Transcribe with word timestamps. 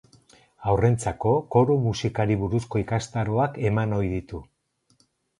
Haurrentzako 0.69 1.33
koru 1.55 1.75
musikari 1.83 2.37
buruzko 2.43 2.81
ikastaroak 2.83 3.59
eman 3.71 3.93
ohi 3.99 4.09
ditu. 4.15 4.41